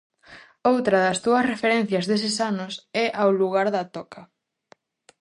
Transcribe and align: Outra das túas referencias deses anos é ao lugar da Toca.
Outra 0.71 0.97
das 1.05 1.21
túas 1.23 1.49
referencias 1.53 2.07
deses 2.11 2.35
anos 2.51 2.73
é 3.05 3.07
ao 3.21 3.29
lugar 3.41 3.67
da 3.75 3.83
Toca. 3.95 4.21